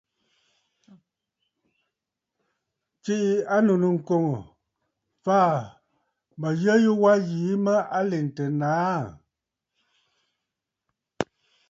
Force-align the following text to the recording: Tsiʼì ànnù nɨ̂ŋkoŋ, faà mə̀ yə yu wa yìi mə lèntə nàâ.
Tsiʼì 3.03 3.29
ànnù 3.55 3.73
nɨ̂ŋkoŋ, 3.81 4.25
faà 5.23 5.53
mə̀ 6.39 6.51
yə 6.63 6.73
yu 6.83 6.91
wa 7.03 7.13
yìi 7.27 7.53
mə 7.65 7.73
lèntə 8.09 8.45
nàâ. 8.59 9.01